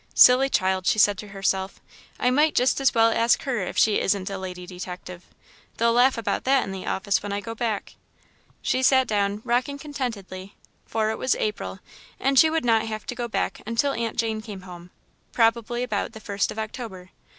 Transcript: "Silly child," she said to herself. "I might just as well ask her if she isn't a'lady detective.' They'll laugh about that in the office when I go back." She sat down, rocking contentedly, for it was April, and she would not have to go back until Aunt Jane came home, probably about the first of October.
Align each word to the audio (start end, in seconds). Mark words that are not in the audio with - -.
"Silly 0.15 0.49
child," 0.49 0.87
she 0.87 0.97
said 0.97 1.15
to 1.19 1.27
herself. 1.27 1.79
"I 2.19 2.31
might 2.31 2.55
just 2.55 2.81
as 2.81 2.95
well 2.95 3.11
ask 3.11 3.43
her 3.43 3.59
if 3.59 3.77
she 3.77 4.01
isn't 4.01 4.31
a'lady 4.31 4.65
detective.' 4.65 5.25
They'll 5.77 5.93
laugh 5.93 6.17
about 6.17 6.43
that 6.45 6.63
in 6.63 6.71
the 6.71 6.87
office 6.87 7.21
when 7.21 7.31
I 7.31 7.39
go 7.39 7.53
back." 7.53 7.93
She 8.63 8.81
sat 8.81 9.05
down, 9.07 9.43
rocking 9.45 9.77
contentedly, 9.77 10.55
for 10.87 11.11
it 11.11 11.19
was 11.19 11.35
April, 11.35 11.81
and 12.19 12.39
she 12.39 12.49
would 12.49 12.65
not 12.65 12.87
have 12.87 13.05
to 13.05 13.13
go 13.13 13.27
back 13.27 13.61
until 13.67 13.93
Aunt 13.93 14.15
Jane 14.17 14.41
came 14.41 14.61
home, 14.61 14.89
probably 15.33 15.83
about 15.83 16.13
the 16.13 16.19
first 16.19 16.51
of 16.51 16.57
October. 16.57 17.11